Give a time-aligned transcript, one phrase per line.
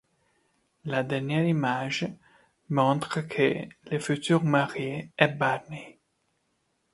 [0.83, 2.07] La dernière image
[2.69, 3.53] montre que
[3.91, 5.99] le futur marié est Barney.